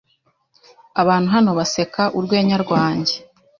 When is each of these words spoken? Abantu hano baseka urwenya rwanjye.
Abantu 1.01 1.27
hano 1.35 1.49
baseka 1.59 2.03
urwenya 2.17 2.57
rwanjye. 2.63 3.15